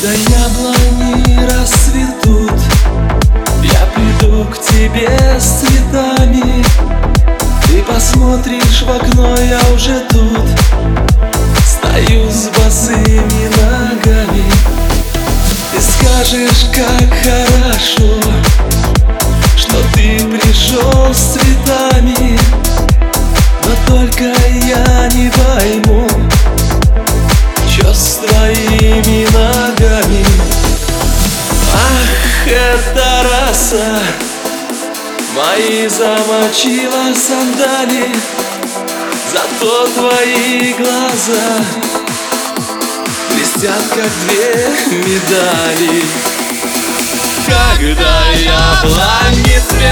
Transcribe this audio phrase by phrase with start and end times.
[0.00, 2.58] Когда яблони расцветут
[3.62, 6.64] Я приду к тебе с цветами.
[7.66, 10.48] Ты посмотришь в окно, я уже тут.
[11.66, 14.44] Стою с босыми ногами.
[15.70, 18.20] Ты скажешь, как хорошо
[19.54, 22.38] Что ты пришел с цветами.
[23.66, 24.32] Но только
[24.64, 25.99] я не пойму
[33.70, 33.98] роса
[35.34, 38.08] Мои замочила сандали
[39.32, 41.64] Зато твои глаза
[43.32, 46.02] Блестят, как две медали.
[47.46, 49.89] Когда яблони цветут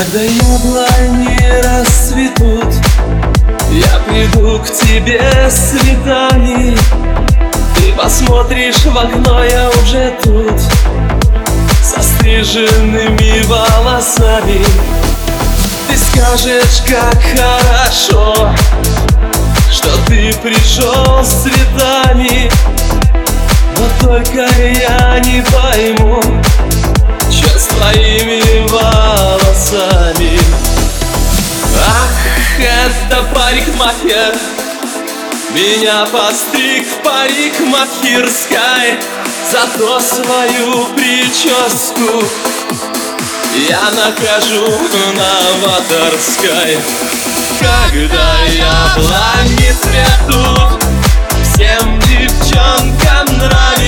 [0.00, 2.74] Когда яблони расцветут
[3.70, 6.74] Я приду к тебе с цветами.
[7.76, 10.58] Ты посмотришь в окно, я уже тут
[11.82, 14.64] Со стриженными волосами.
[15.86, 18.54] Ты скажешь, как хорошо
[19.70, 22.50] Что ты пришел с цветами.
[23.76, 26.22] Но только я не пойму
[27.40, 30.38] Чё с твоими волосами?
[31.74, 32.10] Ах,
[32.58, 34.34] это парикмахер.
[35.54, 39.00] Меня постриг в парикмахерской
[39.50, 42.24] Зато свою прическу.
[43.68, 44.68] Я нахожу
[45.16, 46.78] новаторской
[47.58, 50.84] Когда яблони цветут
[51.42, 53.79] Всем девчонкам нравится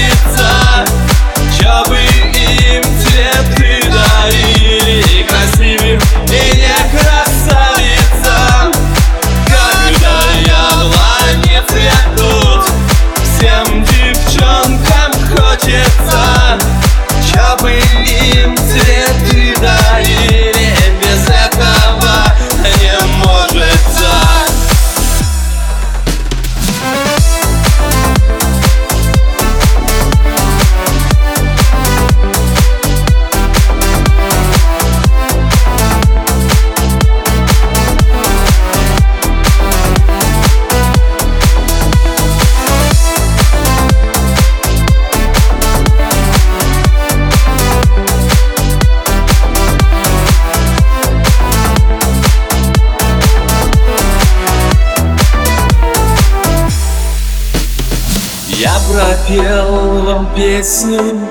[58.62, 61.28] Я пропел вам песню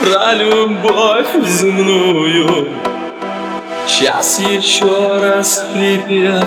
[0.00, 2.70] Про любовь земную.
[3.86, 6.44] Сейчас еще раз припев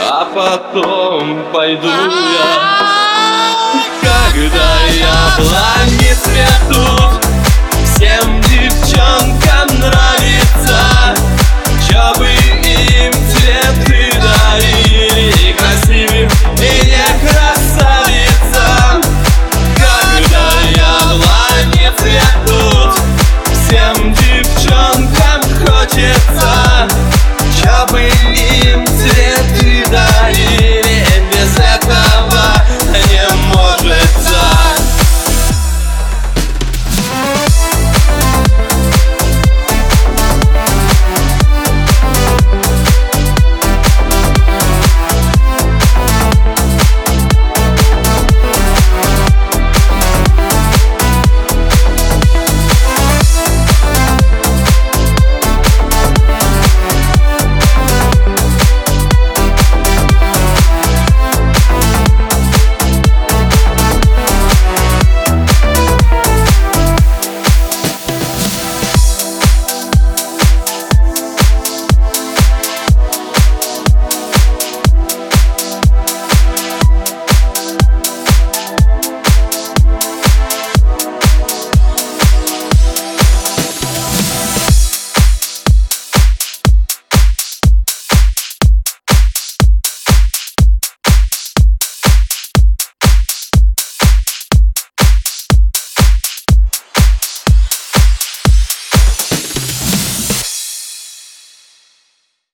[0.00, 2.88] А потом пойду я.
[4.02, 7.24] Когда яблони цветут
[7.84, 9.45] Всем девчонкам